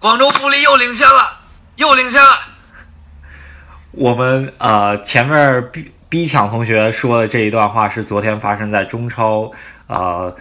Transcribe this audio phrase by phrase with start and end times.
[0.00, 1.40] 广州富力又领先了，
[1.76, 2.28] 又领先了。
[3.92, 9.52] 我们呃前面逼逼抢同学说的这一段话是昨天发生在中超
[9.88, 10.34] 呃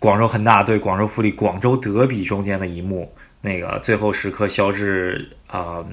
[0.00, 3.14] 广州恒大对广州富力广州德比中间的一幕。
[3.42, 5.84] 那个最后时刻，肖智啊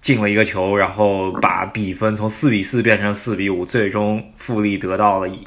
[0.00, 5.46] 进了一个球，然后把比分从四比四变成四比五，最终富力得到了一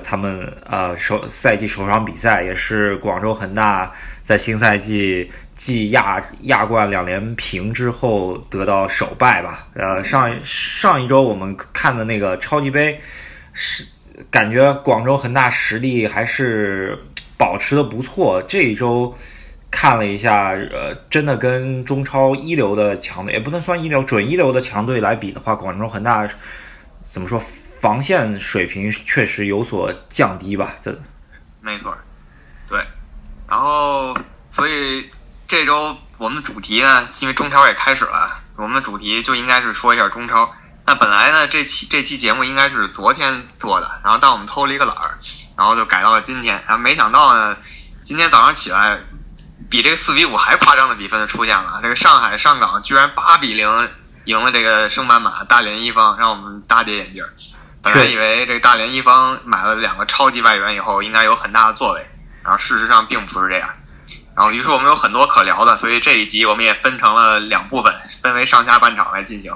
[0.00, 9.66] 他们呃首赛季首场比赛，也是广州恒大在新赛季继亚亚冠两连平之后得到首败吧。
[9.74, 13.00] 呃，上上一周我们看的那个超级杯
[13.52, 13.84] 是
[14.30, 16.98] 感觉广州恒大实力还是
[17.36, 19.14] 保持的不错，这一周。
[19.76, 26.24] 看了一下，呃，真的跟中超一流的强队，也不能算一流，准一流的强队来比的话，广州恒大
[27.02, 27.42] 怎么说，
[27.84, 30.72] 防线水平确实有所降低吧？
[30.80, 30.90] 这
[31.60, 31.94] 没错，
[32.66, 32.82] 对。
[33.46, 34.16] 然后，
[34.50, 35.10] 所以
[35.46, 40.50] 这周我们主题呢，因为中超也开始了，我们的主题就应该是说一下中超。
[40.86, 45.18] 那本来呢，这期这期节目应该是昨天做的，然后但我们偷了一个懒儿，
[45.54, 46.54] 然后就改到了今天。
[46.66, 47.54] 然后没想到呢，
[48.02, 48.98] 今天早上起来。
[49.70, 53.90] 比这个四比五还夸张的比分就出现了，这个上海上港居然八比零
[54.24, 57.24] 赢了这个升班马大连一方，让我们大跌眼镜。
[57.84, 62.04] 本来以为这个大连一方买了两个超级外援以后应该有很大的作为，
[62.42, 63.68] 然后事实上并不是这样。
[64.34, 69.54] 然后于是我们有很多可聊的，所以这一集我们也分成了两部分，分为上下半场来进行。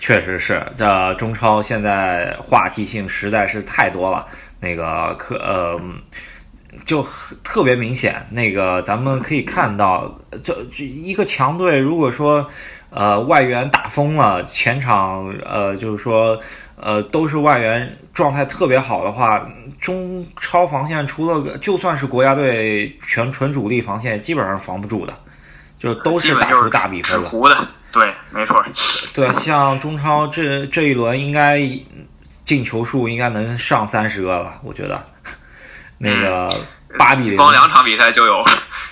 [0.00, 4.24] 确实是，这中超现在话题性实在是太多了，
[4.60, 5.80] 那个可呃。
[6.84, 7.04] 就
[7.42, 12.46] 特别明显，那个咱们可以看到，就一个强队，如果说，
[12.90, 16.38] 呃，外援打疯了，前场呃，就是说，
[16.80, 19.46] 呃，都是外援状态特别好的话，
[19.80, 25.14] 中超防线除了就算是国家队全纯主力防线，基本上防不住的，
[25.78, 27.56] 就都是打出大比分的，
[27.92, 28.64] 对，没错。
[29.14, 31.60] 对，像中超这这一轮，应该
[32.44, 35.04] 进球数应该能上三十个了，我觉得。
[36.00, 36.54] 那个
[36.96, 38.44] 八比零，光两场比赛就有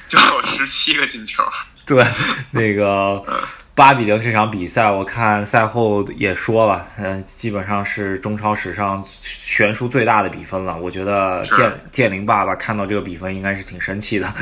[0.08, 1.40] 就有十七个进球。
[1.86, 2.04] 对，
[2.50, 3.22] 那个
[3.76, 10.74] 八比零这场比赛，我看赛后也说了，嗯，基本上是中超史上悬殊最大的比分了。
[10.78, 14.32] 我觉得建建林爸爸看到这个比分应该是挺生气的。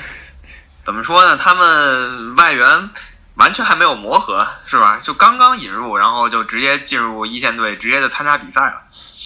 [0.82, 1.36] 怎么说呢？
[1.36, 2.66] 他们外援
[3.34, 4.98] 完全还没有磨合，是吧？
[5.02, 8.80] 就刚刚引入，然后就直接进入一线队，直接就参加比赛了。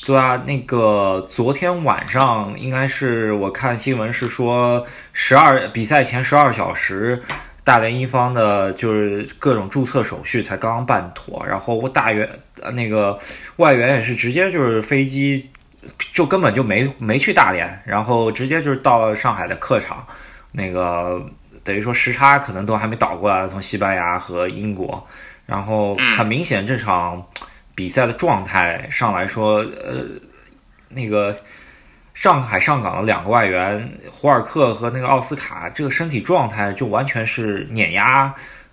[0.05, 7.23] 对啊，那个昨天晚上应该是我看新闻是说，十二比赛前十二小时，
[7.65, 12.29] 大连一方的就是各种注册手续才刚刚办妥，然后我大员
[12.73, 13.19] 那个
[13.57, 15.51] 外援也是直接就是飞机
[16.13, 20.07] 就根本就没没去大连，然后直接就是到了上海的客场，
[20.53, 21.21] 那个
[21.65, 25.05] 等于说时差可能都还没倒过来，从西班牙和英国，
[25.47, 27.27] 然后很明显这场。
[27.77, 30.05] 比赛的状态上来说，呃，
[30.91, 31.37] 那个
[32.15, 38.33] 上海上港的两个外援胡尔克和那个奥斯卡，这个身体状态就完全是碾压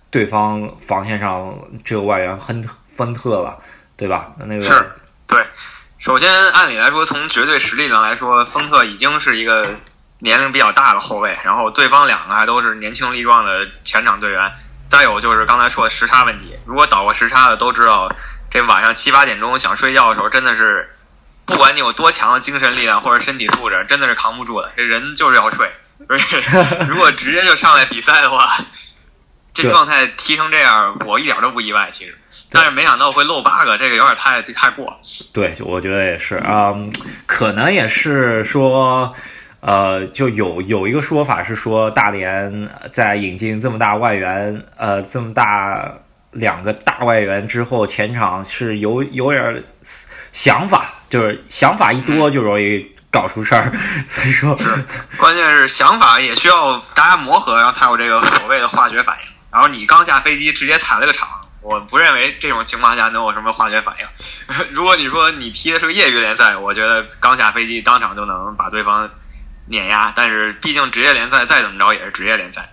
[0.09, 1.53] 对方防线上
[1.84, 2.63] 这个外援亨
[2.96, 3.57] 亨特了，
[3.97, 4.31] 对吧？
[4.38, 4.91] 那个是
[5.28, 5.44] 对。
[5.97, 9.68] 首先，按理来说，从绝对实力上来说，亨特已经是一个
[10.19, 13.52] 年龄比较大的后卫，然后对方两个还都是年轻力壮的
[13.84, 14.52] 前场队员。
[14.90, 18.12] 再有就是刚才说的时差问题，如果倒过时差的都知道。
[18.53, 20.90] 这晚上七八点钟想睡觉的时候，真的是，
[21.51, 24.72] 不管你有多强的精神力量或者身体素质，真的是扛不住的。
[24.75, 25.69] 这人就是要睡。
[26.88, 28.57] 如果直接就上来比赛的话，
[29.53, 31.90] 这状态踢成这样，我一点都不意外。
[31.91, 32.17] 其实，
[32.50, 34.97] 但是没想到会漏八个，这个有点太太过。
[35.34, 36.73] 对，我觉得也是啊，
[37.28, 39.13] 可能也是说，
[39.59, 45.91] 呃，就有有一个说法是说，大连在引进这么大外援，呃，这么大。
[46.34, 49.61] 两个大外援之后，前场是有有点
[50.31, 53.72] 想法，就是想法一多就容易搞出事儿。
[54.07, 54.57] 所以说，
[55.17, 59.31] 关键是想法也需要大家磨合，然后才有这个所谓的化学反应。
[59.51, 61.28] 然后你刚下飞机直接踩了个场，
[61.61, 64.66] 我不认为这种情况下能有什么化学反应。
[64.72, 69.09] 如果你说你踢的是个业余联赛，我觉得刚下飞机当场就能把对方
[69.67, 70.13] 碾压。
[70.16, 72.69] 但是毕竟职业联赛再怎么着也是职业联赛。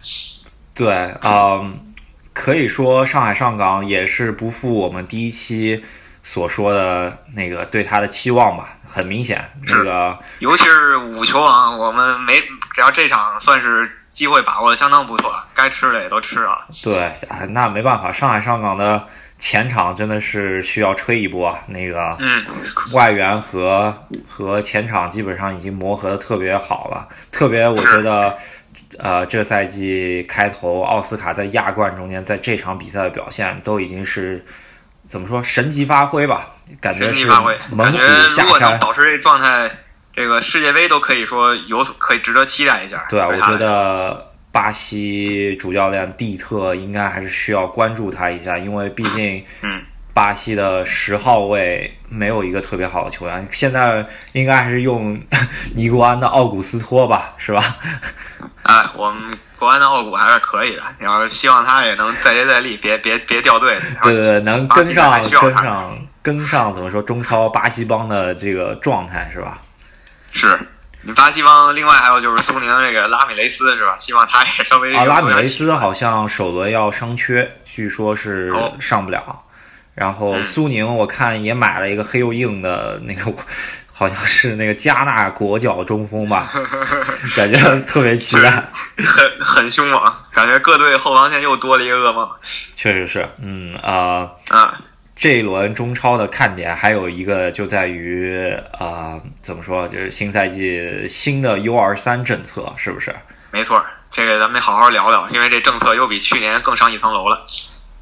[0.75, 1.84] 对，嗯。
[2.32, 5.84] 可以说，上海上港也是不负我们第一期
[6.29, 8.75] 所说的那个对他的期望吧。
[8.87, 12.39] 很明显，那个尤其是五球王，我们没
[12.75, 16.67] 只要这场算是机会把握的相当不错，该吃的也都吃了。
[16.83, 17.13] 对，
[17.49, 19.07] 那没办法，上海上港的
[19.39, 21.59] 前场真的是需要吹一波。
[21.67, 22.43] 那个，嗯，
[22.93, 23.95] 外援和
[24.29, 28.37] 和前场基本上已经磨合的特别好了，特别我觉得。
[28.99, 34.45] 呃，这赛季开头奥斯卡在亚冠中间，在这场比赛的表现都已经是
[35.08, 36.50] 怎么说神级发挥吧？
[36.81, 38.70] 感觉是发挥，猛虎下山。
[38.70, 39.70] 能保持这状态，
[40.14, 43.06] 这个世界杯都可以说有所可以值得期待一下。
[43.08, 49.82] 对啊，我觉得巴西主教练蒂特应该还是需要关注他一下，因为毕竟，嗯。
[50.19, 55.17] 巴西的十号位没有一个特别好的球员，现在应该还是用
[55.76, 57.76] 尼古安的奥古斯托吧，是吧？
[58.65, 63.79] 哎，我们国安的奥古还是可以的，要是希望他也能再接再厉，别别别掉队。
[64.03, 69.61] 对对对，能跟上跟上跟上，怎么说中超巴西帮的这个状态是吧？
[70.32, 70.59] 是
[71.03, 73.94] 你巴西帮，另外还有就是苏宁这个拉米雷斯是吧？
[73.99, 79.44] 希望他也稍微啊，拉米雷斯好像首轮要伤缺，据说是上不了。
[79.99, 83.33] 然后苏宁我看也买了一个黑又硬的那个，
[83.93, 86.49] 好像是那个加纳国脚中锋吧，
[87.35, 88.62] 感觉特别期待，
[88.97, 90.00] 很很凶猛，
[90.33, 92.29] 感觉各队后防线又多了一个噩梦。
[92.77, 94.79] 确实是，嗯啊啊，
[95.17, 103.12] 这一轮中超的看点还有一个就在于啊，怎么说，就是新赛季新的 U 二三政策是不是？
[103.51, 107.44] 没错，这个咱们好好聊聊，因为这政策又比去年更上一层楼了。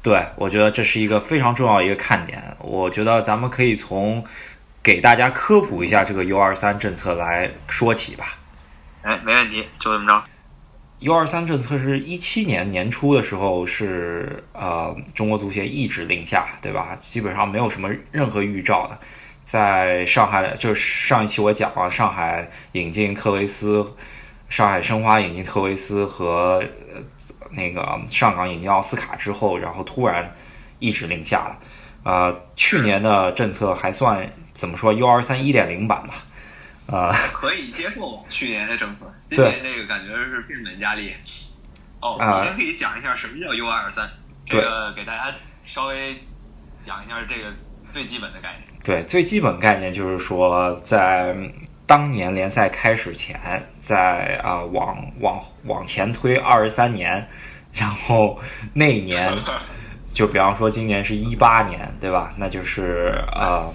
[0.03, 2.41] 对，我觉得这是一个非常重要一个看点。
[2.59, 4.23] 我觉得咱们可以从
[4.81, 8.37] 给大家科普一下这个 U 二三政策来说起吧。
[9.01, 10.23] 哎，没问题，就这么着。
[10.99, 16.95] U 二三政策是一七年年初的时候是呃中国足协一指令下，对吧？
[17.01, 18.97] 基本上没有什么任何预兆的。
[19.43, 23.85] 在上海，就是上一期我讲了，上海引进特维斯，
[24.47, 26.63] 上海申花引进特维斯和。
[27.51, 30.35] 那个上港引进奥斯卡之后，然后突然
[30.79, 31.59] 一指令下了，
[32.03, 36.23] 呃，去年的政策还算怎么说？U 二三一点零版吧，
[36.87, 41.13] 呃，可以接受去年的政策，今年这个感觉是变本加厉。
[41.99, 44.09] 哦，你先可以讲一下什么叫 U 二三，
[44.45, 46.15] 这个给大家稍微
[46.81, 47.53] 讲一下这个
[47.91, 48.79] 最基本的概念。
[48.83, 51.35] 对，最基本概念就是说在。
[51.87, 53.39] 当年联赛开始前，
[53.79, 57.25] 在啊往往往前推二十三年，
[57.71, 58.37] 然后
[58.73, 59.33] 那一年，
[60.13, 62.33] 就比方说今年是一八年，对吧？
[62.37, 63.73] 那就是呃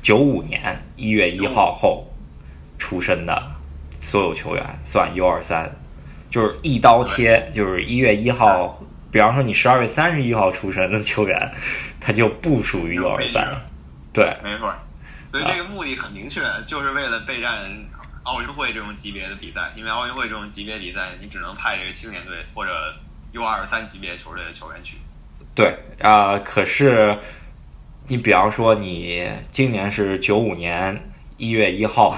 [0.00, 2.06] 九五年一月一号后
[2.78, 3.42] 出生的
[3.98, 5.68] 所有球员算 U 二三，
[6.30, 8.80] 就是一刀切，就是一月一号，
[9.10, 11.52] 比方说你十二月三十一号出生的球员，
[12.00, 13.60] 他就不属于 U 二三了。
[14.12, 14.72] 对，没错。
[15.34, 17.68] 所以这个目的很明确，就是为了备战
[18.22, 19.72] 奥运会这种级别的比赛。
[19.74, 22.70] 因为奥运会这种级别比赛，你只能派这个青年队或者
[23.32, 24.96] U 二三级别球队的球员去。
[25.52, 27.18] 对啊，可是
[28.06, 32.16] 你比方说你今年是九五年一月一号，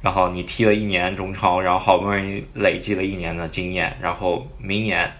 [0.00, 5.12] 然后你踢了一年中超，然后好不容易累积了一年的经验，然后明年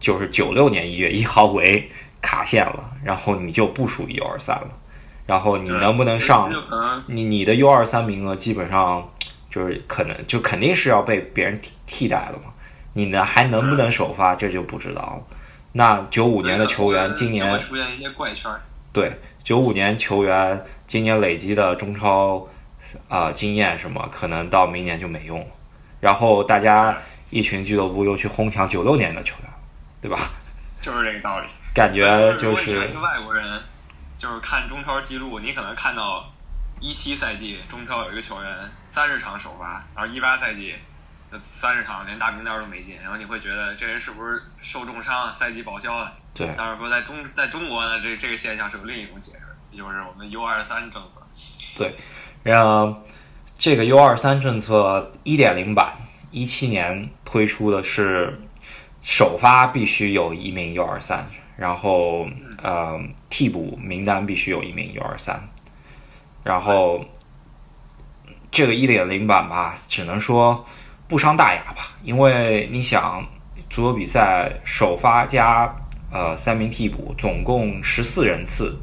[0.00, 1.90] 就是九六年一月一号为
[2.22, 4.70] 卡线了，然后你就不属于 U 二三了。
[5.26, 6.50] 然后你能不能上？
[7.06, 9.06] 你你的 U 二三名额基本上
[9.50, 12.52] 就是可能就肯定是要被别人替替代了嘛？
[12.92, 14.34] 你呢还能不能首发？
[14.34, 15.36] 这就不知道了。
[15.72, 18.50] 那九五年的球员今年出现一些怪圈。
[18.92, 19.12] 对，
[19.44, 22.48] 九五年球员今年累积的中超
[23.08, 25.46] 啊经验什么，可能到明年就没用了。
[26.00, 26.96] 然后大家
[27.30, 29.50] 一群俱乐部又去哄抢九六年的球员，
[30.00, 30.30] 对吧？
[30.80, 31.46] 就是这个道理。
[31.74, 33.44] 感觉就是外国人。
[34.26, 36.28] 就是看中超记录，你可能看到
[36.80, 40.74] 一七赛季中超有一个球员三十场首发，然后一八赛季
[41.42, 46.12] 三十场连大名单都没进，然后你会觉得这人是不是受重伤，赛季报销了？
[46.34, 46.52] 对。
[46.58, 51.22] 但是说在中在中国呢，这这个现象是有另一种解释，就是我们 U 二三政策。
[51.76, 51.94] 对，
[52.42, 53.00] 然后
[53.56, 55.92] 这个 U 二三政策一点零版
[56.32, 58.40] 一七年推出的是
[59.02, 61.24] 首发必须有一名 U 二三。
[61.56, 62.28] 然后，
[62.66, 65.40] 呃，替补名单必须有一名 U 二三，
[66.42, 67.04] 然后
[68.50, 70.66] 这个一点零版吧，只能说
[71.06, 73.24] 不伤大雅吧，因为你想，
[73.70, 75.72] 足球比赛首发加
[76.10, 78.76] 呃三名替补，总共十四人次，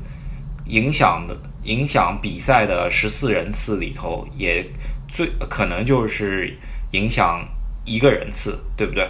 [0.65, 4.65] 影响的影响比赛的十四人次里头，也
[5.09, 6.57] 最可能就是
[6.91, 7.45] 影响
[7.83, 9.05] 一个人次，对不对？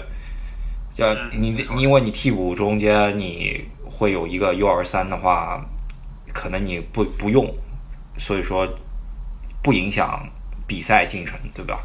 [0.95, 3.63] 叫你，因为你替补中间你
[3.93, 5.63] 会有一个 U 二三的话，
[6.33, 7.53] 可能你不不用，
[8.17, 8.67] 所以说
[9.61, 10.27] 不影响
[10.67, 11.79] 比赛进程，对吧？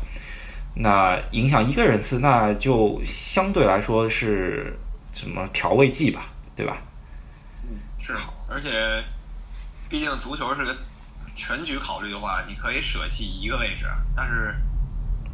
[0.75, 4.79] 那影响一个人次，那就相对来说是
[5.13, 6.79] 什么调味剂吧，对吧？
[7.65, 8.15] 嗯，是，
[8.49, 9.05] 而且
[9.89, 10.77] 毕竟足球是个
[11.35, 13.87] 全局考虑的话，你可以舍弃一个位置，
[14.17, 14.55] 但是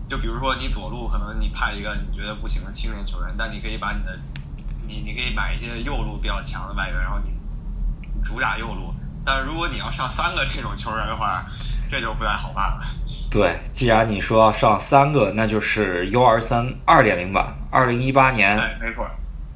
[0.09, 4.19] 就比如说你左路可能你派一个你觉得不行的青年球员，但你可以把你的
[4.87, 7.31] 你你可以买一些右路比较强的外援，然后你
[8.25, 8.95] 主打右路。
[9.27, 11.47] 但是如果你要上三个这种球员的话，
[11.91, 12.85] 这就不太好办了。
[13.31, 18.59] 对，既然你说要上三个，那就是 U 二三二点零版，二零一八年。
[18.59, 19.09] 哎，没错。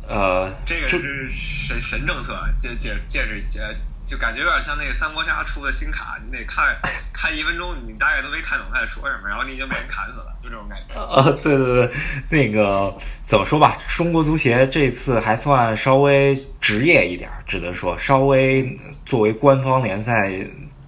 [0.08, 3.60] 呃，这个是神神政策，借借借着借，
[4.08, 6.74] 就感觉有点像那个三国杀出的新卡，你得看
[7.12, 10.94] 看一分钟，你大概都没看懂他在说什么，然后你已经被人砍死了，就这种感觉。
[10.94, 11.90] 呃， 对对对，
[12.30, 12.96] 那个
[13.26, 18.74] 怎么说吧，中国足协这次还算稍微职业一点，只能说稍微
[19.04, 20.32] 作为官方联赛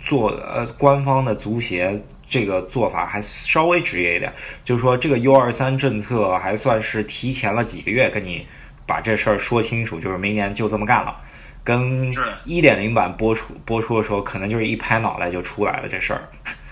[0.01, 2.03] 做呃官方的足协。
[2.33, 4.33] 这个做法还稍微职业一点，
[4.65, 8.47] 就是说这个 U 二三政策还算是提前了几个月跟你
[8.87, 11.17] 把这事儿说清楚，就是明年就这么干了。
[11.63, 12.13] 跟
[12.45, 16.23] 一点零版播出播出的时候，可能就是一拍脑袋就出来了这事儿。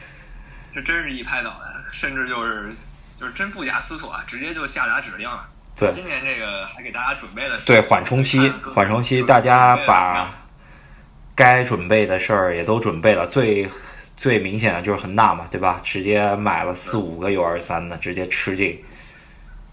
[0.75, 2.73] 这真是一拍脑袋，甚至就是
[3.17, 5.47] 就是真不假思索，啊直接就下达指令了。
[5.77, 10.35] 对，今年这个还给大家准备了对缓冲期，缓冲期大家把
[11.35, 13.69] 该准备的事儿也都准备了，最。
[14.17, 15.81] 最明显的就是恒大嘛，对吧？
[15.85, 18.77] 直接买了四五个 U 二三的，直接吃进。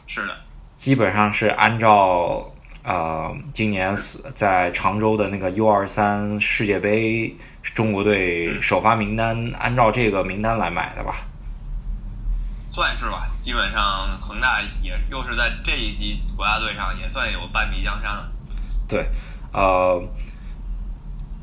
[0.05, 0.38] 是的，
[0.77, 2.53] 基本上是按照
[2.86, 3.96] 呃今年
[4.36, 11.15] 在常州的那个 U 二三世界杯中国队首发名单，按照这个名单来买的吧？
[12.72, 18.32] 算是吧，基本上恒大也又是在这一级国家队上也算有半壁江山了。
[18.88, 19.06] 对，
[19.51, 20.01] 呃，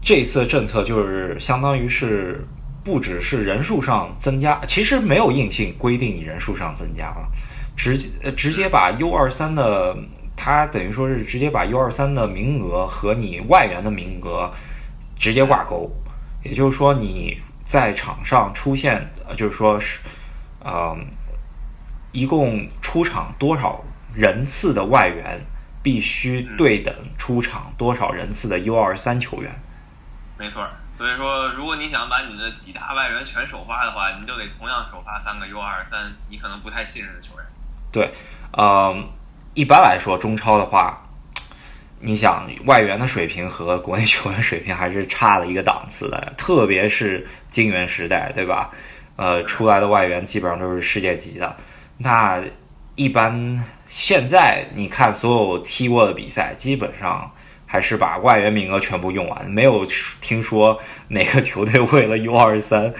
[0.00, 2.46] 这次政策就是相当于是。
[2.84, 7.28] 不只是人数上增加，其实没有硬性规定你人数上增加了，
[7.76, 9.96] 直接直接把 U 二三的，
[10.44, 14.52] 它等于说是直接把 U 二三的名额和你外援的名额
[15.16, 15.88] 直接挂钩，
[16.42, 20.00] 也就是说你在场上出现，呃就是说是，
[20.58, 20.96] 呃，
[22.10, 23.80] 一共出场多少
[24.12, 25.40] 人次的外援，
[25.80, 29.52] 必须对等出场多少人次的 U 二三球员。
[30.36, 30.66] 没错。
[30.92, 37.46] 所以说，如果你想把你的几大外援全首发的话，你就得同样首发三个 U 二三你可能不太信任的球员。
[37.92, 38.12] 对，
[38.52, 38.92] 呃，
[39.54, 41.02] 一般来说中超的话，
[42.00, 48.70] 你想外援的水平和国内球员水平还是差了一个档次的，特别是金元时代，对吧？
[49.16, 51.56] 呃，出来的外援基本上都是世界级的。
[51.98, 52.42] 那
[52.94, 57.30] 一般现在你看所有踢过的比赛，基本上。
[57.72, 59.86] 还是把外援名额全部用完，没有
[60.20, 62.92] 听说哪个球队为了 U 二三，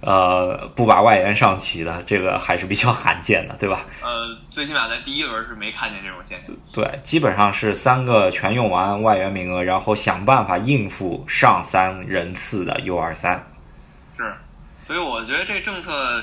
[0.00, 3.84] 呃，不把外援上齐的，这个还是比较罕见的，对吧？
[4.00, 6.54] 呃，最起码在第一轮是没看见这种现象。
[6.72, 13.44] 对，基本上是三个全用完外援名额，然后想办法应付上三人次的 U 二三。
[14.16, 14.32] 是，
[14.84, 16.22] 所以我觉得这政策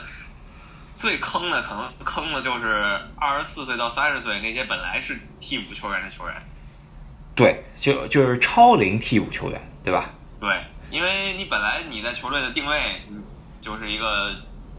[0.95, 6.35] 最坑的，可能坑的就是二十四岁到三十岁那些本来是替补球员的球员。
[7.39, 10.09] 对，就就是超龄替补球员，对吧？
[10.39, 10.49] 对，
[10.91, 12.77] 因为你本来你在球队的定位
[13.61, 14.31] 就是一个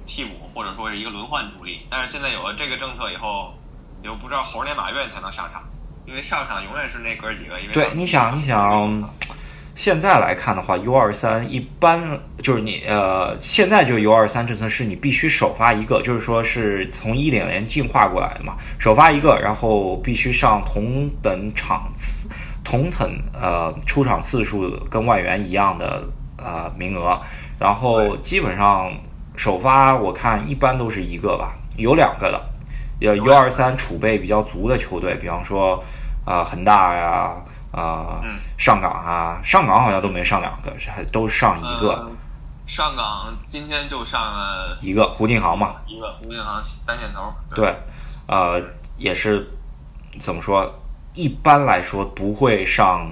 [0.07, 3.55] 替补，或者说是一个轮换主力，但是现在有了这个政策以后，
[4.00, 5.62] 你就不知道猴年马月才能上场，
[6.07, 7.61] 因为上场永远是那哥几个。
[7.61, 9.11] 因为对，你想，你想，
[9.75, 22.29] 现在来看的话，U 二三一般就是你呃，现在就 U 二三政策是你必须首发一个，就是说是从一点零进化过来的嘛，首发一个，然后必须上同等场次。
[22.70, 26.04] 同等呃出场次数跟外援一样的
[26.36, 27.20] 呃名额，
[27.58, 28.92] 然后基本上
[29.34, 32.40] 首发我看一般都是一个吧，有两个的，
[33.00, 35.82] 有 U 二三储备比较足的球队，比方说
[36.24, 37.34] 啊恒大呀
[37.72, 38.22] 啊
[38.56, 42.08] 上港啊，上港好像都没上两个，是还都上一个。
[42.68, 47.34] 上港今天就上了一个胡定航嘛，一个胡定航单箭头。
[47.52, 47.74] 对，
[48.28, 48.62] 呃
[48.96, 49.44] 也是
[50.20, 50.72] 怎么说？
[51.14, 53.11] 一般来说不会上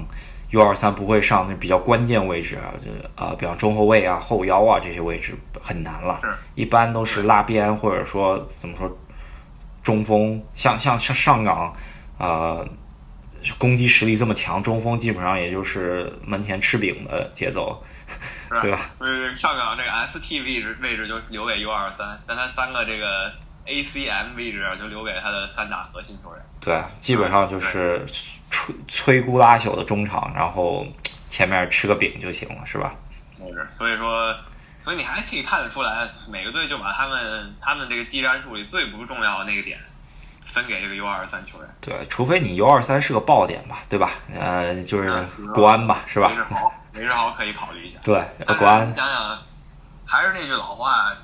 [0.51, 6.21] U 二三，不会上那比较关键位置啊，就呃，比方中后卫啊、后腰啊这些位置很难了。
[6.55, 8.91] 一般都是拉边或者说怎么说
[9.83, 11.77] 中锋，像像像上港，
[12.19, 12.67] 呃，
[13.59, 17.83] 攻击实力这么强，中锋基本上也就是门前吃饼的节奏，
[18.63, 18.91] 对吧？
[18.99, 23.33] 呃，上港这个 ST 位置位置就留给 U 二三，但他三个这个。
[23.69, 26.43] ACM 位置就留给他的三大核心球员。
[26.69, 28.05] 对，基本上就是
[28.51, 30.87] 摧摧枯拉朽的中场，然后
[31.31, 32.93] 前面吃个饼就行了，是吧？
[33.39, 34.37] 是，所以说，
[34.85, 39.79] 所以你还可以看得出来，每个队就把他们他们这个技战术里最不重要的那个点
[40.53, 41.69] 分给这个 U 二三球员。
[41.81, 44.11] 对，除非你 U 二三是个爆点吧，对吧？
[44.39, 46.29] 呃，就是国安吧，是吧？
[46.29, 47.99] 梅志豪，梅志豪可以考虑一下。
[48.05, 48.23] 对，
[48.59, 48.93] 国安。
[48.93, 49.39] 想想，
[50.05, 51.15] 还是那句老话。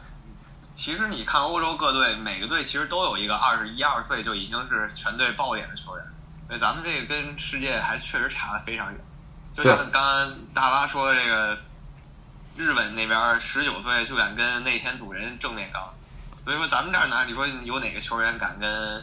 [0.74, 6.04] 其实你看欧洲各队，每个队其实都有一个二十一二岁就已经是全队爆点的球员。
[6.46, 9.00] 所以，咱们这个跟世界还确实差得非常远。
[9.54, 11.56] 就像刚刚大巴说的这个，
[12.56, 15.82] 日本那边十九岁就敢跟内田笃人正面刚，
[16.44, 19.02] 所以说咱们这儿呢，你说有哪个球员敢跟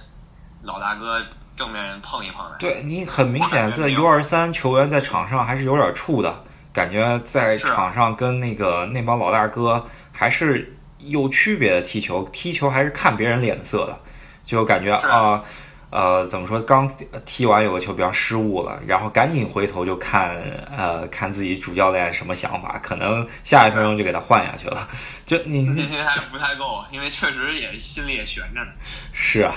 [0.62, 1.20] 老大哥
[1.58, 2.58] 正面碰一碰的？
[2.60, 10.78] 对你很明显，在 U 二三球员在场上还是有点怵的感觉，在场上跟那个那帮老大哥还是。
[11.06, 14.00] 有区别的踢球，踢球还是看别人脸色的，
[14.46, 15.44] 就感觉啊，
[15.90, 16.60] 呃，怎么说？
[16.62, 16.90] 刚
[17.26, 20.36] 踢完有个球，比方失误了，然后赶紧回头就看，
[20.76, 24.88] 呃，看自己主教练什么想法，可能下一分钟就给他换下去了。
[25.26, 28.72] 就你信心还不太够，因为确实也心里也悬着呢。
[29.12, 29.56] 是啊，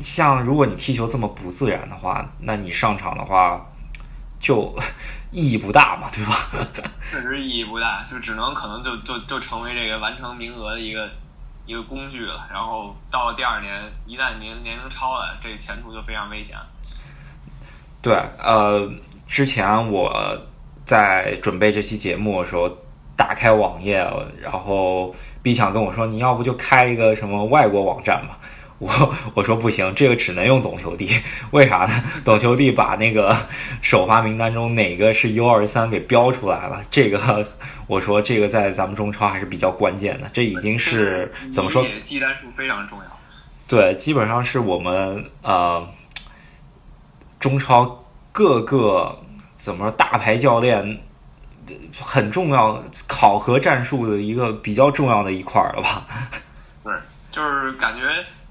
[0.00, 3.64] 像如果你踢球这么不自然的话，那你上场的话。
[4.40, 4.74] 就
[5.30, 6.48] 意义不大嘛，对吧？
[7.10, 11.08] 确实意义不大，就只能可能就就就成为这个完成名额的一个
[11.66, 12.46] 一个工具了。
[12.52, 16.56] 然后到了第二年，一旦年年龄超了，这个前途就非常危险。
[18.00, 18.90] 对，呃，
[19.26, 20.38] 之前我
[20.86, 22.70] 在准备这期节目的时候，
[23.16, 23.98] 打开网页，
[24.40, 28.38] 然后 B 强跟我说：“你要不就开一个什么外国网站吧。”
[28.78, 31.10] 我我说不行，这个只能用懂球帝，
[31.50, 32.04] 为啥呢？
[32.24, 33.36] 懂球帝把那个
[33.82, 37.44] 首发名单中哪个是 U 二三给标出来了，这个
[37.88, 41.84] 我说这个在咱们中超还是比较关键的，这已经是怎么说？
[42.04, 43.04] 技战术非常重要。
[43.66, 45.84] 对，基本上是我们呃
[47.40, 49.18] 中超各个
[49.56, 51.00] 怎么说大牌教练
[52.00, 56.06] 很重要考核战术的一个比较重要的一块了吧？
[56.84, 56.92] 对，
[57.32, 58.02] 就是感觉。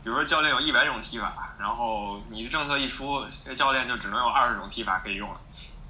[0.08, 5.36] 比如说教练有一百种踢法，然后你的政策一出，这教练就只能有二十种踢法可以用了，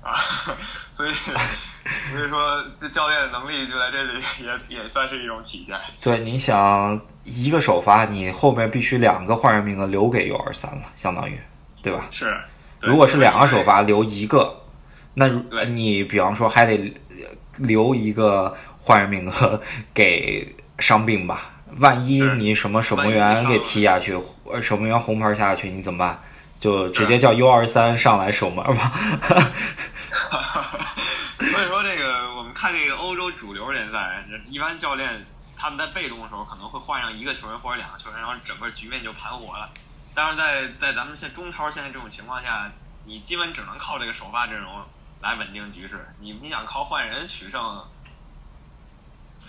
[0.01, 0.11] 啊，
[0.97, 1.13] 所以
[2.09, 5.79] 所以说这教练的能力就在这里也也算是一种体现。
[6.01, 11.39] 对，你想一个首发，你后面必须两个换人名额留给 U 二三了，相当于，
[11.83, 12.07] 对吧？
[12.09, 12.35] 是。
[12.81, 14.63] 如果是两个首发留一个，
[15.13, 15.27] 那
[15.65, 16.91] 你比方说还得
[17.57, 19.61] 留一个换人名额
[19.93, 21.51] 给伤病吧。
[21.79, 26.19] 万一你什么守门员给踢下去，呃守门员红牌下去，你怎么办？
[26.59, 28.91] 就直接叫 U 二三上来守门吧。
[31.37, 35.23] 所以说，这个我们看这个欧洲主流联赛，一般教练
[35.55, 39.69] 他们在被动的时候可能会换上一个球员或者两个球员，然后整个局面就盘活了。
[40.15, 42.71] 但是在在咱们现中超现在这种情况下，
[43.05, 44.81] 你基本只能靠这个首发阵容
[45.21, 46.07] 来稳定局势。
[46.19, 47.83] 你你想靠换人取胜？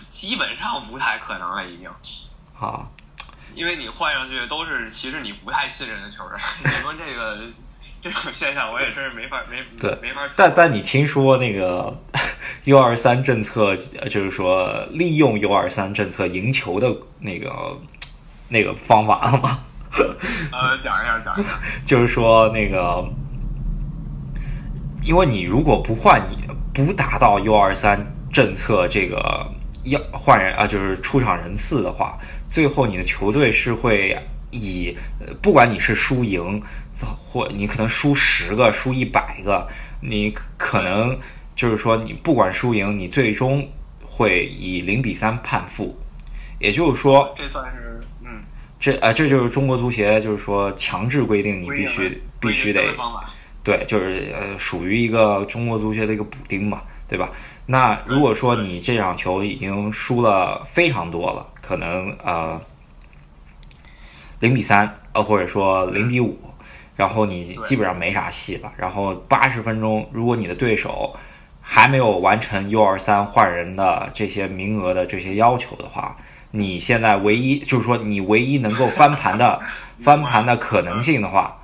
[0.07, 1.89] 基本上不太可能了，已经。
[2.53, 2.91] 好，
[3.55, 6.39] 因为你换上去都是其实你不太信任的球员。
[6.63, 7.37] 你说这个
[8.01, 10.27] 这种现象，我也真是没法没对没法。
[10.35, 11.97] 但但你听说那个
[12.65, 13.75] U 二三政策，
[14.09, 17.79] 就是说利用 U 二三政策赢球的那个
[18.49, 19.59] 那个方法了吗？
[20.51, 21.49] 呃，讲一下，讲一下。
[21.85, 23.07] 就是说那个，
[25.03, 29.49] 因为你如果不换，你不达到 U 二三政策这个。
[29.89, 34.17] 要换人啊，就是出场人次的话，最后你的球队是会
[34.51, 34.95] 以，
[35.41, 36.61] 不管你是输赢，
[36.99, 39.67] 或你可能输十个、输一百个，
[40.01, 41.17] 你可能
[41.55, 43.67] 就是说你不管输赢，你最终
[44.01, 45.97] 会以零比三判负。
[46.59, 48.41] 也就是说，这算是嗯，
[48.79, 52.81] 这啊，这就是中国足协就是说强制规定你必须必须得
[53.63, 57.29] 对，就是呃，属于一个中国足协的一个补丁嘛，对吧？
[57.71, 62.59] 那如果说你这场球已经输了非常多了，可能呃
[64.39, 66.35] 零比三，呃或者说零比五，
[66.95, 68.71] 然后你基本上没啥戏了。
[68.75, 71.15] 然后八十分钟，如果你的对手
[71.61, 76.17] 还没有完成 U 二三换人的这些名额的这些要求的话，
[76.49, 79.61] 你现在唯一就是说你唯一能够翻盘的
[80.01, 81.55] 翻盘的可能性的话，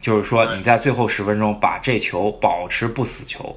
[0.00, 3.56] 就是说你在最后十分钟把这球保持不死球。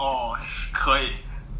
[0.00, 0.34] 哦，
[0.72, 1.10] 可以，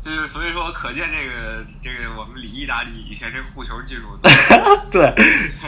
[0.03, 4.19] 就是所以说，可见这个这个我们李毅大利以前这护球技术，
[4.91, 5.15] 对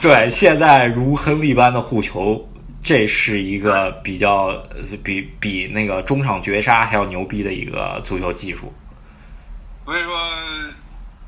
[0.00, 2.48] 对，现在如亨利般的护球，
[2.82, 4.56] 这是一个比较
[5.04, 8.72] 比比那个中场绝杀还要牛逼的一个足球技术。
[9.84, 10.18] 所以说，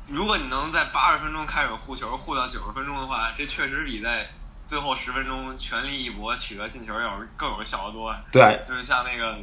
[0.07, 4.27] 如果你能在八十分钟开始护球，护到九十分钟的话，这确实比在
[4.65, 8.15] 最后十分钟全力一搏取得进球要更有效得多。
[8.31, 9.37] 对，就是像那个。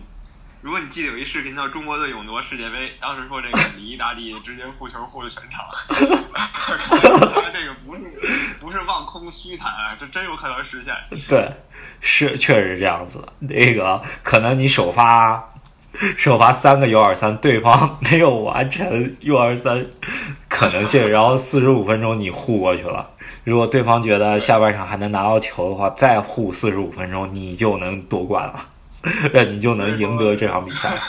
[0.63, 5.61] 如果你记得有一视频叫《中国队勇夺世界杯》， 当时说这个李意大利直接护球护了全场，
[7.53, 8.03] 这个不是
[8.61, 10.95] 不是望空虚谈啊，这真有可能实现。
[11.29, 11.53] 对，
[12.01, 13.27] 是确实是这样子。
[13.41, 15.53] 那个可能你首发
[16.17, 19.85] 首发三个 U 二三，对方没有完成 U 二三，
[20.49, 23.11] 可可能性，然后四十五分钟你护过去了。
[23.43, 28.65] 如果对方觉得下半场还能拿到球的话，再护四十五分钟，你就能夺冠了，
[29.33, 30.97] 那你就能赢得这场比赛。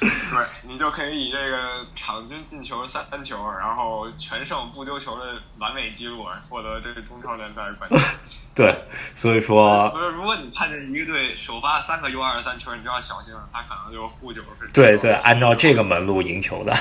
[0.00, 7.98] 对你就可以以这个场均进球三球，然后全胜不丢球的完美记录，获得这个中超联赛冠军。
[8.54, 14.68] 对，所以说，不是如果你看见一个队首发三个 U 二三球，你就要小心了，他可能就护九十。
[14.72, 16.76] 对对，按照这个门路赢球的。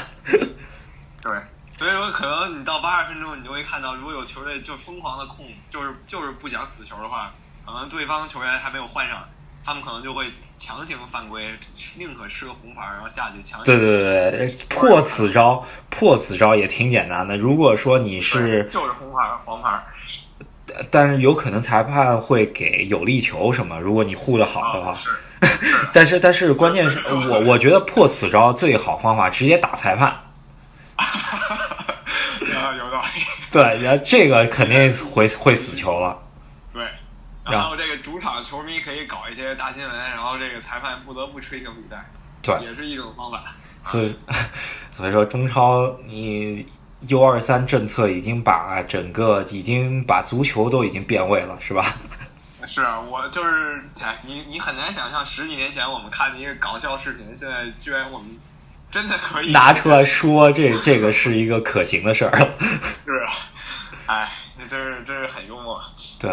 [1.22, 1.32] 对，
[1.78, 7.32] 所以说可能你到八十分钟，你就会看到，如果有球队就疯狂的控，就是就是不想死球的话，
[7.66, 9.24] 可能对方球员还没有换上，
[9.66, 10.26] 他们可能就会
[10.58, 11.50] 强行犯规，
[11.98, 13.66] 宁可吃个红牌，然后下去强行。
[13.66, 17.38] 对对对对，破此招，破此招也挺简单的。
[17.38, 19.82] 如果说你是就是红牌黄牌。
[20.90, 24.98] 但是有可能裁判会给有利球什么，如果你护的好的话。
[25.94, 27.00] 但是但是关键是
[27.30, 30.08] 我我觉得破此招最好方法直接打裁判。
[30.98, 33.22] 啊，有道理。
[33.52, 36.18] 对，然后这个肯定会会死球了。
[37.46, 37.54] 对。
[37.54, 42.04] 然后这个主场球迷可以搞一些大新闻，然后这个裁判不得不吹停比赛。
[42.42, 42.66] 对。
[42.66, 43.44] 也是一种方法。
[43.84, 44.16] 所以
[44.96, 46.68] 所以说中超你。
[47.10, 51.98] U 二三政策已经把整个已经把足球都已经变味了，是吧？
[52.66, 58.30] 是啊，我就是哎，你你很难想象十几年前我们看的一个搞笑视频，现在居然我们
[58.90, 62.40] 真的可以拿出来说，这这个是一个可行的事儿。
[63.04, 63.52] 是啊，
[64.08, 65.84] 哎，那真是真是很幽默。
[66.18, 66.32] 对，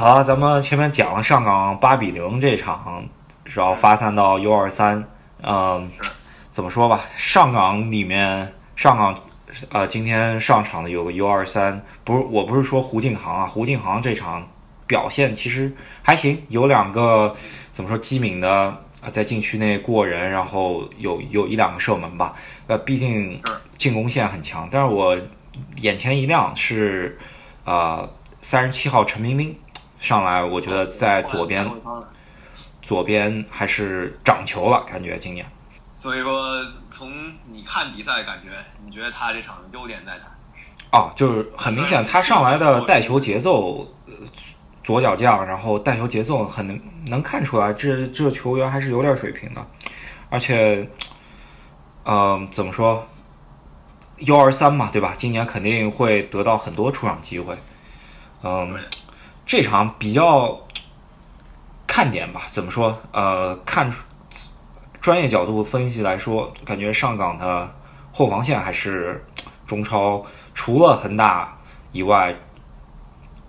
[0.00, 3.04] 好，咱们前面讲了上港八比零这场，
[3.44, 5.04] 然后发散到 U 二三，
[5.42, 5.90] 嗯，
[6.48, 7.02] 怎么说吧？
[7.16, 9.14] 上港里面上港。
[9.68, 14.48] 呃，今天上场的有个 U 二三，不是，我不是说胡靖航啊，胡靖航这场
[14.86, 17.36] 表现其实还行，有两个
[17.70, 18.50] 怎么说机敏的
[19.02, 22.34] 啊，在禁区内过人，然后有有一两个射门吧，
[22.68, 23.38] 呃，毕竟
[23.76, 24.66] 进攻线很强。
[24.72, 25.14] 但是我
[25.76, 27.18] 眼前一亮是，
[27.66, 28.08] 呃，
[28.40, 29.54] 三十七号陈彬彬
[30.00, 31.70] 上来，我觉得在左边，
[32.82, 35.46] 左边还是长球了，感觉今年。
[35.92, 37.12] 所以说，从
[37.52, 38.48] 你看比赛感觉，
[38.84, 40.98] 你觉得他这场优点在哪？
[40.98, 43.86] 哦，就是很明显，他上来的带球节奏，
[44.82, 49.64] 左脚将，然后带球节奏很能能看出来，这这球员还是有点水平的。
[50.30, 50.88] 而且，
[52.04, 53.06] 嗯，怎么说？
[54.20, 55.14] 幺二三嘛，对吧？
[55.16, 57.54] 今年肯定会得到很多出场机会。
[58.42, 58.74] 嗯，
[59.50, 60.60] 这场比较
[61.84, 62.42] 看点吧？
[62.52, 62.96] 怎么说？
[63.10, 63.92] 呃，看。
[65.00, 67.68] 专业角度分析来说，感觉上港的
[68.12, 69.26] 后防线还是
[69.66, 71.58] 中超除了恒大
[71.90, 72.32] 以外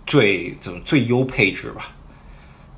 [0.08, 1.92] 最怎么最优配置吧？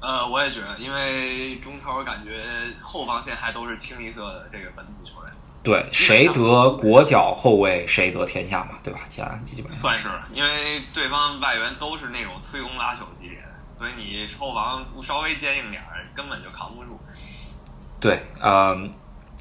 [0.02, 2.44] 呃，我也觉得，因为中超感觉
[2.82, 5.32] 后防线还都是清一色的这个本土球员。
[5.64, 9.00] 对，谁得国脚后卫，谁得天下嘛，对吧？
[9.10, 13.48] 基本上算是，因为对方外援都是那种催攻拉朽级别的，
[13.78, 17.00] 所以你后防不稍微坚硬点儿，根本就扛不住。
[18.02, 18.78] 对，呃，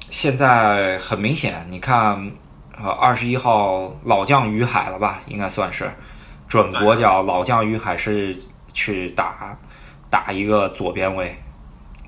[0.09, 2.31] 现在很明显，你看，
[2.81, 5.19] 呃，二十一号老将于海了吧？
[5.27, 5.91] 应该算是
[6.47, 7.21] 准国脚。
[7.21, 8.37] 老将于海是
[8.73, 9.57] 去打
[10.09, 11.37] 打一个左边位，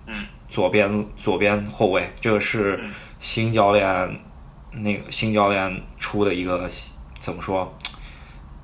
[0.05, 2.81] 嗯，左边左边后卫，这个是
[3.25, 4.19] 新教练
[4.71, 6.69] 那个新教练出的一个
[7.19, 7.75] 怎么说？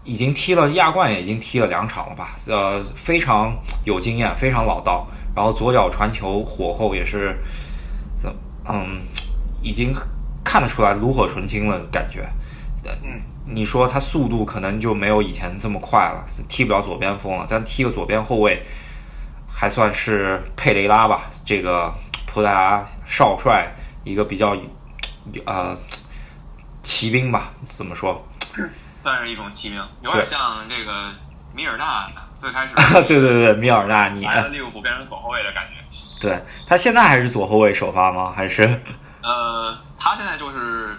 [0.04, 2.36] 已经踢了亚冠，也已经踢了两场了吧？
[2.46, 3.52] 呃，非常
[3.86, 5.08] 有经验，非常老道。
[5.36, 7.36] 然后左脚传球火候也是。
[8.70, 9.02] 嗯，
[9.64, 9.92] 已经
[10.44, 12.30] 看得出来炉火纯青了感觉。
[13.44, 18.62] 你说他速度可能就没有以前这么快了，踢不了左边锋了，但踢个左边后卫
[19.48, 21.92] 还算是佩雷拉吧，这个
[22.28, 23.68] 葡萄牙少帅
[24.04, 24.56] 一个比较
[25.46, 25.78] 呃
[26.84, 28.26] 骑兵吧，怎么说？
[29.04, 31.12] 算是一种骑兵，有点像这个
[31.54, 32.76] 米尔纳最开始。
[33.08, 35.76] 对对对，米尔纳，你来了利物浦变成左后卫的感觉。
[36.20, 38.32] 对他现在还是左后卫首发吗？
[38.36, 38.62] 还是？
[39.24, 40.98] 呃，他现在就是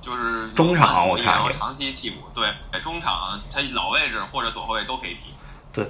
[0.00, 2.22] 就是中场，我看长期替补。
[2.34, 5.32] 对，中场他老位置或者左后卫都可以踢。
[5.72, 5.88] 对，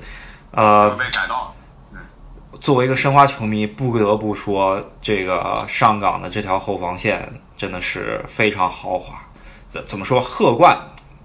[0.51, 1.55] 呃，被改造。
[2.61, 9.15] 作为一个申花球迷，不得不说，这个上港的这条后防线真的是非常豪华。
[9.69, 10.21] 怎怎么说？
[10.21, 10.79] 贺冠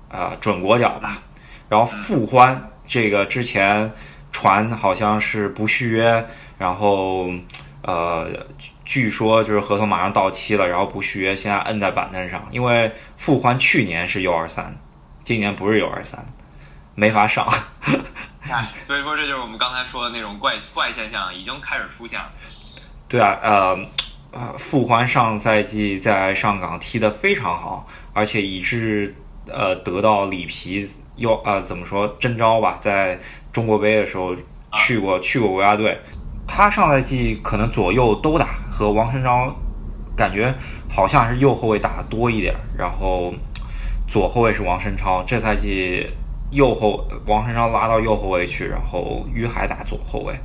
[0.09, 1.21] 啊，准国脚吧。
[1.69, 3.91] 然后傅欢，这个之前
[4.31, 6.25] 传好像是不续约。
[6.57, 7.27] 然后，
[7.81, 8.27] 呃，
[8.85, 12.45] 据说就是合同马上到期了，然后不续约，现在摁在板凳上。
[12.51, 14.75] 因为傅欢去年是 U 二三，
[15.23, 16.23] 今年不是 U 二三，
[16.95, 17.47] 没法上。
[18.41, 22.29] 哎，所以说这就是我们刚才说的那种怪怪现象已经开始出现了。
[23.07, 23.79] 对啊，呃，
[24.31, 29.15] 呃，傅欢上赛季在上港踢得非常好，而且以致
[29.47, 33.19] 呃得到里皮要呃怎么说征召吧，在
[33.53, 34.35] 中国杯的时候
[34.73, 35.97] 去过去过国家队。
[36.47, 39.55] 他上赛季可能左右都打，和王申超
[40.17, 40.53] 感觉
[40.89, 43.33] 好像还是右后卫打的多一点，然后
[44.09, 45.23] 左后卫是王申超。
[45.23, 46.05] 这赛季
[46.51, 50.37] 右后王晨超拉到右后卫去，然后于海打左后卫，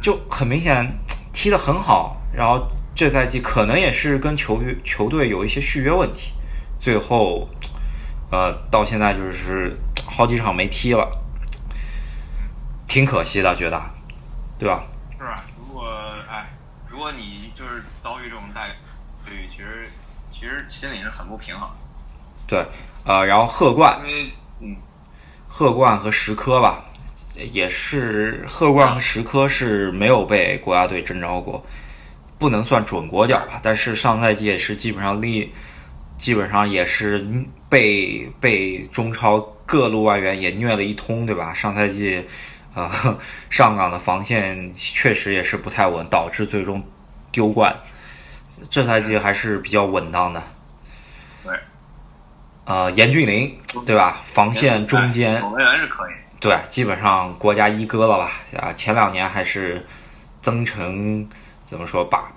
[0.00, 0.90] 就很明显
[1.32, 2.16] 踢得很好。
[2.32, 6.32] 然后这赛季可能也是跟球员球队有一些续约问题，
[6.80, 7.48] 最后
[8.30, 11.08] 呃到现在就是好几场没踢了，
[12.88, 13.80] 挺可惜的，觉得，
[14.58, 14.84] 对吧？
[15.18, 15.34] 是啊？
[15.58, 15.88] 如果
[16.30, 16.48] 哎，
[16.88, 18.68] 如果你就是遭遇这种待
[19.30, 19.90] 遇，其实
[20.30, 21.68] 其实心里是很不平衡。
[22.46, 22.64] 对，
[23.04, 24.32] 呃，然后贺冠，因为
[25.54, 26.84] 嗯，贺冠和石科吧，
[27.52, 31.64] 也是贺冠和石科是没有被国家队征召过，
[32.38, 33.60] 不能算准国脚吧。
[33.62, 35.52] 但是上赛季也是基本上立，
[36.18, 37.24] 基本上也是
[37.68, 41.54] 被被中超各路外援也虐了一通，对吧？
[41.54, 42.24] 上赛季。
[42.74, 43.16] 啊，
[43.50, 46.82] 上港的防线确实也是不太稳，导致最终
[47.30, 47.72] 丢冠。
[48.68, 50.42] 这赛季还是比较稳当的。
[52.64, 52.74] 对。
[52.74, 54.20] 呃，严俊凌，对吧？
[54.22, 56.12] 防线中间守门员是可以。
[56.40, 58.32] 对，基本上国家一哥了吧？
[58.56, 59.86] 啊，前两年还是
[60.42, 61.28] 曾诚
[61.62, 62.32] 怎么说把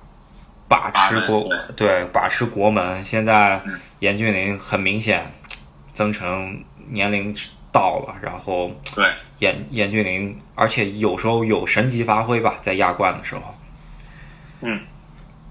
[0.68, 3.62] 把持国对把持国门，现在
[4.00, 5.32] 严俊凌很明显，
[5.94, 7.34] 曾诚年龄。
[7.70, 9.06] 到了，然后对
[9.38, 13.42] 严严俊凌，而且有时候有神级发挥吧，在亚冠的时候，
[14.62, 14.82] 嗯，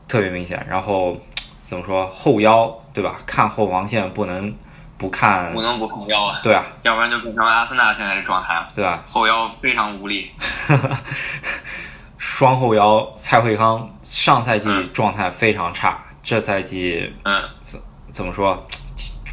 [0.09, 0.67] 特别明显。
[0.69, 1.21] 然后
[1.67, 3.19] 怎么说后腰对吧？
[3.27, 4.53] 看后防线不能
[4.99, 6.41] 不看，不能不看腰啊。
[6.43, 8.69] 对啊，要不然就变成阿森纳现在的状态了。
[8.75, 10.31] 对啊，后腰非常无力。
[12.19, 17.81] 双后腰蔡慧康上赛季状态非常差，这赛季嗯怎
[18.13, 18.67] 怎么说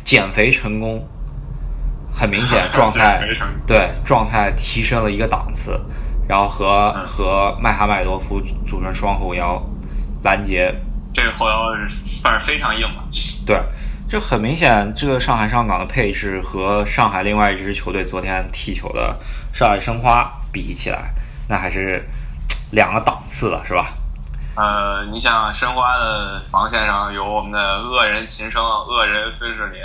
[0.04, 1.06] 减肥成功？
[2.15, 3.21] 很明显， 状态
[3.65, 5.80] 对状态提升了一个档次，
[6.28, 9.60] 然后和和麦哈迈多夫组成双后腰
[10.23, 10.71] 拦截，
[11.13, 13.04] 这个后腰是算是非常硬了。
[13.45, 13.60] 对，
[14.09, 19.17] 这很明显，这个上海上港的配置和上海另外一支球队昨天踢球的
[19.51, 21.11] 上海申花比起来，
[21.49, 22.07] 那还是
[22.71, 23.87] 两个档次了，是吧？
[24.55, 29.81] 呃，你想申花的防线上有我们的恶人秦升、恶人孙世林。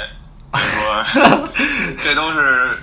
[2.04, 2.78] 这都是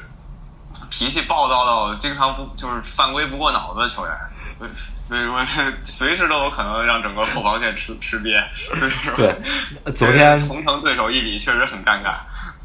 [0.89, 4.11] 脾气暴躁到经常不就是犯规不过脑子的球员，
[4.57, 5.45] 所以说
[5.83, 8.41] 随时都有可能让整个后防线吃吃瘪。
[9.15, 9.35] 对，
[9.93, 12.15] 昨天同城对手一比，确实很尴尬。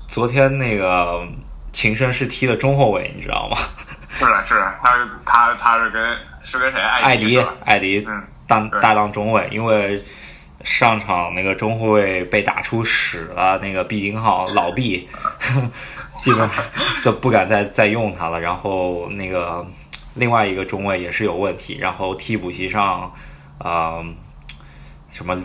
[0.08, 1.26] 昨天那个
[1.72, 3.56] 秦升是踢的中后卫，你知道吗？
[4.10, 6.80] 是的，是他他他是跟是跟谁？
[6.80, 8.06] 艾迪艾迪
[8.46, 10.04] 当搭档中卫，因为。
[10.62, 15.08] 上场那个中后卫被打出屎了，那个毕丁浩老毕，
[16.18, 16.50] 基本上
[17.02, 18.38] 就不敢再再用他了。
[18.38, 19.66] 然后那个
[20.14, 21.76] 另外一个中卫也是有问题。
[21.78, 23.12] 然后替补席上，
[23.58, 24.04] 呃，
[25.10, 25.40] 什么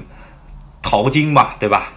[0.81, 1.93] 淘金吧，对吧？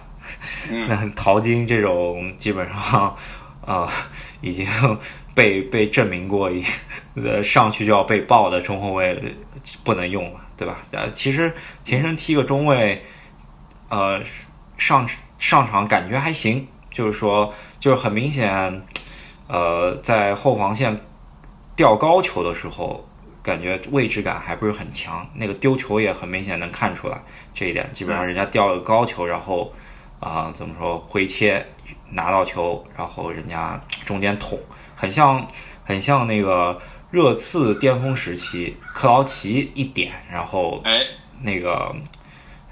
[0.69, 3.15] 那淘金这种基本上
[3.65, 3.87] 啊
[4.41, 4.67] 已经
[5.33, 6.51] 被被证明过，
[7.15, 9.35] 呃上去就要被爆的中后卫
[9.83, 10.39] 不能用了。
[10.59, 10.79] 对吧？
[10.91, 13.01] 呃，其实前身踢个中卫，
[13.87, 14.21] 呃，
[14.77, 18.85] 上上场感觉还行，就是说，就是很明显，
[19.47, 20.99] 呃，在后防线
[21.79, 23.07] 吊高球的时候，
[23.41, 25.25] 感觉位置感还不是很强。
[25.33, 27.17] 那个丢球也很明显能看出来
[27.53, 27.89] 这一点。
[27.93, 29.73] 基本上人家吊了高球，然后
[30.19, 31.65] 啊，怎么说回切
[32.09, 34.59] 拿到球，然后人家中间捅，
[34.93, 35.47] 很像
[35.85, 36.77] 很像那个。
[37.11, 40.91] 热刺巅峰时期，克劳奇一点，然后哎，
[41.41, 41.91] 那个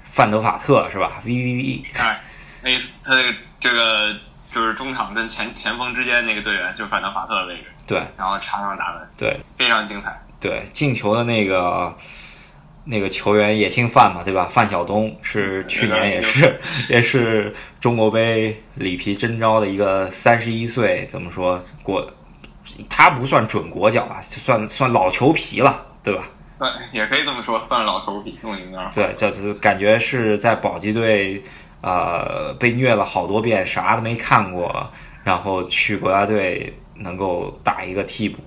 [0.04, 2.20] 范德法特是吧？V V V，哎，
[2.62, 2.70] 那
[3.02, 4.14] 他这个这个
[4.52, 7.64] 就是中场跟前前锋之间那个队员，就是范德法特的位置。
[7.88, 10.16] 对，然后插上打门，对，非常精彩。
[10.38, 11.92] 对，进球的那个
[12.84, 14.46] 那个球员也姓范嘛，对吧？
[14.48, 22.08] 范晓东是去年也是 也是中国杯里皮真招的一个三十一岁，怎么说过？
[22.88, 26.24] 他不算准国脚吧，就算算老球皮了，对吧？
[26.58, 31.42] 对，也可以这么说，算老球皮，用你那对，就是感觉是在保级队，
[31.80, 34.88] 呃，被虐了好多遍，啥都没看过，
[35.24, 38.38] 然后去国家队能够打一个替补，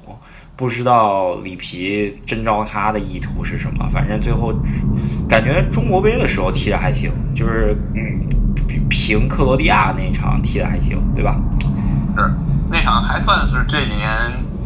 [0.55, 3.87] 不知道里皮征召他的意图是什么。
[3.91, 4.53] 反正最后
[5.27, 8.19] 感觉中国杯的时候踢的还行，就是嗯，
[8.89, 11.39] 平克罗地亚那场踢的还行，对吧？
[12.17, 12.31] 是。
[12.69, 14.09] 那场还算是这几年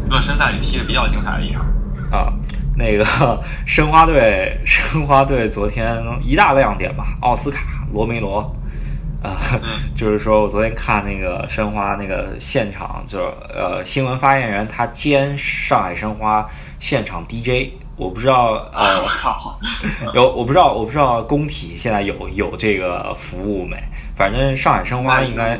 [0.07, 1.65] 热身赛里踢的比较精彩的一场
[2.11, 2.31] 啊。
[2.77, 8.55] 那个申花队，申花队昨天一大亮点吧，奥斯卡罗梅罗，
[9.25, 9.37] 啊，
[9.97, 16.47] 就是说我昨天看那个申花那个现场，就是呃新闻发言人他兼上海申花
[16.79, 19.03] 现场 DJ，我不知道呃
[20.13, 23.77] 有我不知道我不知道工体现在有有这个服务没，
[24.15, 25.55] 反正上海申花应该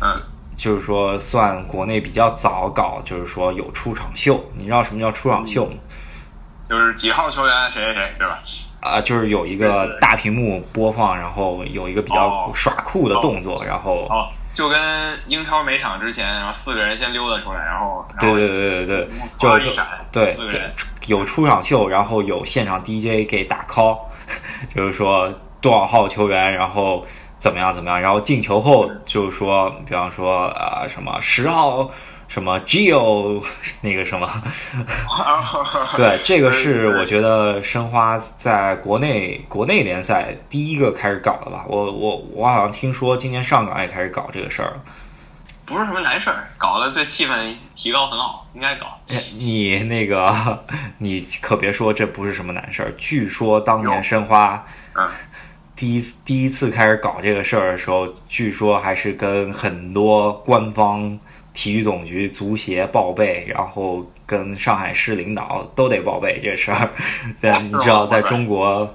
[0.00, 0.20] 嗯。
[0.56, 4.44] 就是说，算国内比较早搞，就是说有出场秀。
[4.56, 5.76] 你知道什么叫出场秀吗？
[6.68, 8.40] 就是几号球员谁谁谁，对吧？
[8.80, 14.78] 啊，就是有一个大屏幕播放，然后有一个比较耍酷的动作，然后哦，就跟
[15.26, 19.08] 英超每场之前，然后四个人先溜达出来，然后对对对对对，
[19.40, 19.80] 就是
[20.12, 20.62] 对对
[21.06, 23.98] 有出场秀，然后有现场 DJ 给打 call，
[24.74, 27.06] 就是说多少号球员，然后。
[27.40, 27.72] 怎么样？
[27.72, 28.00] 怎么样？
[28.00, 31.88] 然后进球后就是说，比方说啊，什么十号
[32.28, 33.42] 什么 Geo
[33.80, 34.30] 那个什么，
[35.96, 41.64] 对，这个是我觉得申花在国内国内联赛第一个开始搞的吧。
[41.66, 44.80] 我我我好像听说今年上港也开始搞这个事儿了。
[45.64, 48.86] 不是什么难事儿，搞的对气氛提高很好，应该搞。
[49.36, 50.64] 你那个
[50.98, 52.92] 你可别说这不是什么难事儿。
[52.96, 54.64] 据说当年申花，
[54.94, 55.08] 嗯。
[55.76, 61.16] 第一第一次开始搞这个事儿的时候，据说还是跟很多官方、
[61.58, 66.88] 体育总局、足协报备，然后跟上海市领导都得报备这事儿。
[67.42, 68.88] 对，你知道，在中国，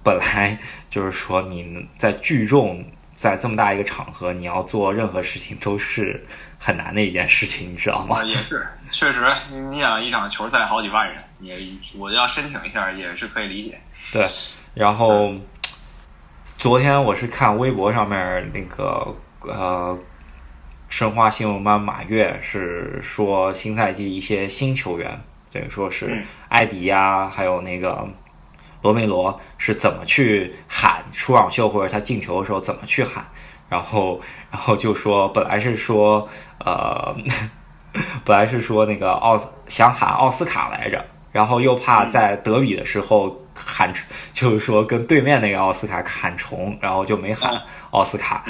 [0.00, 0.56] 本来
[0.88, 2.84] 就是说你在聚众，
[3.16, 6.24] 在这么大一个场合，你要做任何事情都是
[6.56, 8.22] 很难的一件事情，你知道吗？
[8.22, 9.26] 也是，确实，
[9.72, 11.58] 你想一场球赛好几万人，也
[11.98, 13.76] 我要申请一下也是可以理解。
[14.12, 14.30] 对，
[14.72, 15.34] 然后。
[16.58, 19.98] 昨天我是看微博上面那个呃，
[20.92, 25.18] 申花新闻班马跃是说新赛季一些新球员，
[25.50, 28.06] 等于说是艾迪呀，还有那个
[28.82, 33.24] 罗梅罗是怎么去喊出场秀或者他进球的时候怎么去喊，
[33.70, 34.20] 然后
[34.52, 36.28] 然后就说本来是说
[36.58, 37.16] 呃，
[38.22, 41.02] 本来是说那个奥想喊奥斯卡来着，
[41.32, 43.38] 然后又怕在德比的时候。
[43.54, 43.92] 喊
[44.32, 47.52] 就是说跟对面那个奥斯卡喊重，然后就没喊
[47.90, 48.42] 奥斯卡，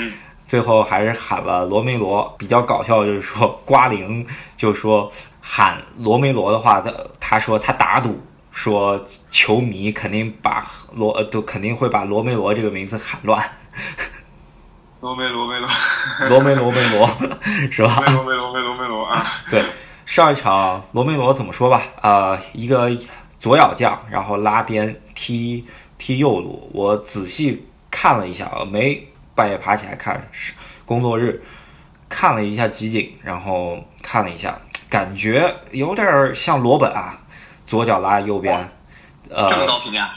[0.52, 2.30] 最后还是喊了罗梅罗。
[2.36, 5.10] 比较搞笑就是说瓜林就说
[5.40, 13.42] 喊罗梅罗的话，他他说他打赌说球迷肯定把罗都肯定会把罗梅罗这个名字喊乱。
[15.00, 15.68] 罗梅罗梅罗，
[16.28, 17.08] 罗梅罗梅罗
[17.70, 18.04] 是吧？
[18.08, 19.26] 罗梅罗梅罗梅罗啊！
[19.48, 19.64] 对，
[20.04, 21.82] 上一场罗梅罗怎么说吧？
[22.02, 22.94] 呃，一个。
[23.40, 25.66] 左脚将，然后拉边踢
[25.98, 26.70] 踢右路。
[26.72, 30.28] 我仔细看了一下，没半夜爬起来看，
[30.84, 31.42] 工作日
[32.08, 34.58] 看了一下集锦，然后看了一下，
[34.90, 37.18] 感觉有点像罗本啊，
[37.66, 38.68] 左脚拉右边。
[39.30, 40.10] 呃，这么高评价，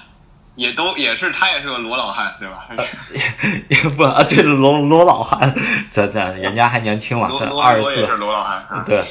[0.56, 2.68] 也都也是他也是个罗老汉对吧？
[3.70, 5.56] 也不啊，对罗罗老汉，
[5.90, 8.06] 咱咱人家还年轻嘛，才二十四。
[8.06, 8.84] 是罗老汉。
[8.86, 9.02] 对，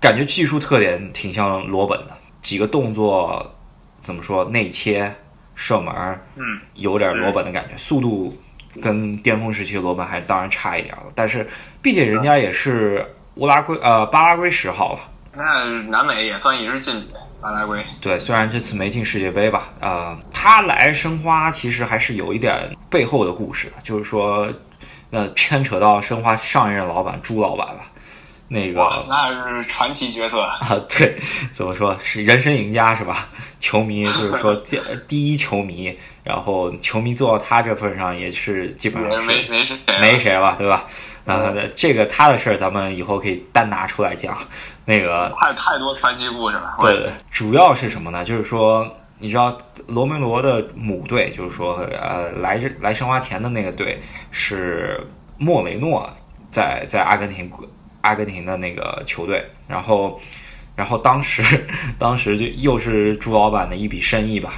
[0.00, 2.16] 感觉技术特点挺像罗本的。
[2.40, 3.54] 几个动作
[4.00, 4.44] 怎么说？
[4.46, 5.12] 内切、
[5.54, 5.92] 射门，
[6.36, 7.76] 嗯，有点罗本的感觉。
[7.76, 8.36] 速度
[8.80, 11.46] 跟巅峰时期的罗本还当然差一点了，但是
[11.82, 13.04] 毕竟人家也是
[13.34, 15.00] 乌拉圭呃巴拉圭十号了。
[15.34, 17.06] 那南美也算一支劲旅，
[17.40, 17.84] 巴拉圭。
[18.00, 24.48] 对，虽然这次没进世界杯吧，呃，他来申花其实还是有一点背后的故事的，就是说，
[25.10, 27.80] 那牵扯到申花上一任老板朱老板了。
[28.52, 30.78] 那个那是传奇角色啊！
[30.90, 31.16] 对，
[31.54, 33.28] 怎么说是人生赢家是吧？
[33.60, 40.84] 球迷就是说 第第一球迷，然后球迷做到他这份上也是基本上是没没谁没谁了，对吧？
[41.24, 44.36] 呃，这个他的事儿咱们以后可以单拿出来讲。
[44.84, 46.74] 那个太太多传奇故事了。
[46.80, 48.22] 对，主要是什么呢？
[48.22, 48.86] 就是说，
[49.18, 53.98] 你知道罗梅罗的母队，就是说呃来来申花前的那个队
[54.30, 55.00] 是
[55.38, 56.10] 莫雷诺，
[56.50, 57.50] 在在阿根廷。
[58.02, 60.20] 阿根廷的那个球队，然后，
[60.76, 61.42] 然后当时，
[61.98, 64.54] 当时就又是朱老板的一笔生意吧，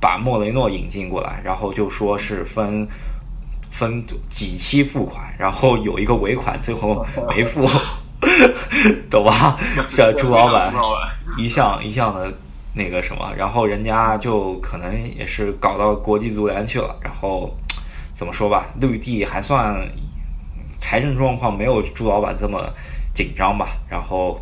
[0.00, 2.86] 把莫雷诺引进过来，然后就说是分
[3.70, 7.68] 分几期付款，然后有一个尾款，最后没付，
[9.10, 9.58] 懂吧？
[9.88, 10.72] 这朱老板
[11.38, 12.32] 一向一向的
[12.74, 17.54] 那个什么，然后人家就可能也是搞到国际足联去了，然后
[18.14, 19.76] 怎么说吧，绿地还算。
[20.92, 22.70] 财政状况没有朱老板这么
[23.14, 23.78] 紧张吧？
[23.88, 24.38] 然后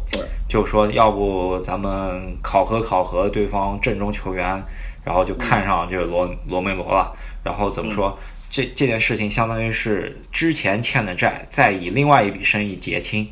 [0.48, 4.60] 就说要不咱们考核考核对方阵中球员，
[5.04, 7.16] 然后就看上这个罗罗梅罗了。
[7.44, 8.18] 然后怎么说？
[8.50, 13.28] 这这件事情相当于是之前欠的债，再以另外一笔生意结清，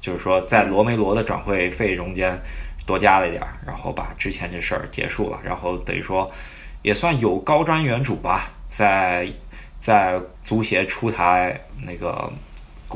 [0.00, 2.40] 就是说在罗梅罗的转会费中间
[2.86, 5.38] 多加了一点儿，然后把之前这事儿结束了。
[5.44, 6.30] 然后等于说
[6.80, 9.28] 也算有高瞻远瞩吧，在。
[9.82, 12.32] 在足协出台那个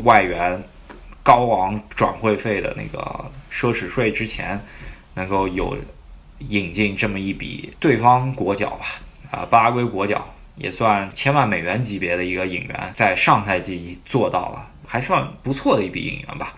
[0.05, 0.63] 外援
[1.23, 4.61] 高昂转会费的那个奢侈税之前，
[5.15, 5.77] 能够有
[6.39, 8.87] 引进这么一笔对方国脚吧，
[9.31, 10.27] 啊，巴拉圭国脚
[10.57, 16.55] 也算千万美元级别的一个引援，在上赛季做到了，还算不错的一笔引援吧。